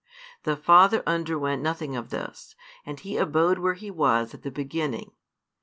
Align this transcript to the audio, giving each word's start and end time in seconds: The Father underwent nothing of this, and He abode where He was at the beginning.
The 0.45 0.57
Father 0.57 1.03
underwent 1.05 1.61
nothing 1.61 1.95
of 1.95 2.09
this, 2.09 2.55
and 2.87 2.99
He 2.99 3.17
abode 3.17 3.59
where 3.59 3.75
He 3.75 3.91
was 3.91 4.33
at 4.33 4.41
the 4.41 4.49
beginning. 4.49 5.11